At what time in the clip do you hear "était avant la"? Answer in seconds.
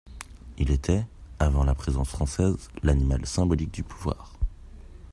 0.71-1.75